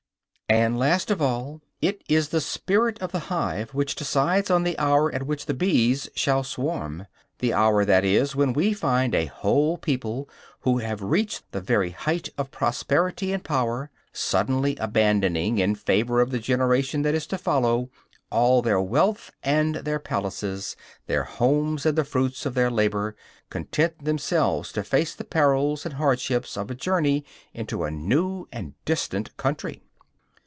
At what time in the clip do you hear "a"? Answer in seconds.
9.15-9.27, 26.69-26.75, 27.85-27.89